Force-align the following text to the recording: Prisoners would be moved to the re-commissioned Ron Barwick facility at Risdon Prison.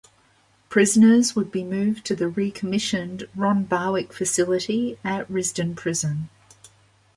Prisoners 0.67 1.35
would 1.35 1.51
be 1.51 1.63
moved 1.63 2.05
to 2.05 2.15
the 2.15 2.27
re-commissioned 2.27 3.27
Ron 3.35 3.65
Barwick 3.65 4.11
facility 4.13 4.97
at 5.03 5.27
Risdon 5.29 5.75
Prison. 5.75 6.27